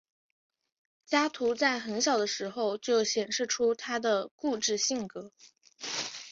[1.05, 5.31] 加图在很小的时候就显示出他的固执性格。